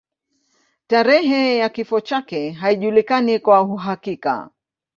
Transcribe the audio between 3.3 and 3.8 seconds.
kwa